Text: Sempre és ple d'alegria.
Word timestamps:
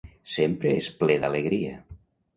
Sempre 0.35 0.71
és 0.77 0.87
ple 1.03 1.19
d'alegria. 1.25 1.77